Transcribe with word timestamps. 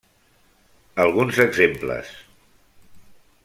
Alguns 1.03 1.37
exemples. 1.45 2.11